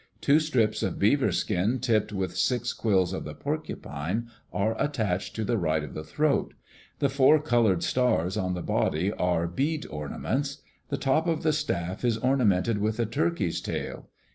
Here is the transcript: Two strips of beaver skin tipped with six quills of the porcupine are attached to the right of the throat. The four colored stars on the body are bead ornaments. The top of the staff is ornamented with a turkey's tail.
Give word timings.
Two 0.19 0.39
strips 0.39 0.81
of 0.81 0.97
beaver 0.97 1.31
skin 1.31 1.77
tipped 1.79 2.11
with 2.11 2.35
six 2.35 2.73
quills 2.73 3.13
of 3.13 3.23
the 3.23 3.35
porcupine 3.35 4.31
are 4.51 4.75
attached 4.81 5.35
to 5.35 5.43
the 5.45 5.59
right 5.59 5.83
of 5.83 5.93
the 5.93 6.03
throat. 6.03 6.55
The 6.97 7.07
four 7.07 7.39
colored 7.39 7.83
stars 7.83 8.35
on 8.35 8.55
the 8.55 8.63
body 8.63 9.11
are 9.13 9.45
bead 9.47 9.85
ornaments. 9.85 10.63
The 10.89 10.97
top 10.97 11.27
of 11.27 11.43
the 11.43 11.53
staff 11.53 12.03
is 12.03 12.17
ornamented 12.17 12.79
with 12.79 12.99
a 12.99 13.05
turkey's 13.05 13.61
tail. 13.61 14.09